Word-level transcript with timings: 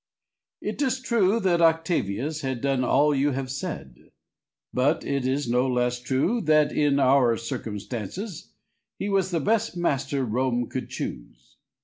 It 0.61 0.81
is 0.81 0.99
true 0.99 1.39
that 1.41 1.61
Octavius 1.61 2.41
had 2.41 2.59
done 2.59 2.83
all 2.83 3.13
you 3.13 3.33
have 3.33 3.51
said; 3.51 4.09
but 4.73 5.03
it 5.05 5.27
is 5.27 5.47
no 5.47 5.67
less 5.67 5.99
true 6.01 6.41
that, 6.45 6.71
in 6.71 6.99
our 6.99 7.37
circumstances, 7.37 8.51
he 8.97 9.09
was 9.09 9.29
the 9.29 9.39
best 9.39 9.77
master 9.77 10.25
Rome 10.25 10.67
could 10.69 10.89
choose. 10.89 11.55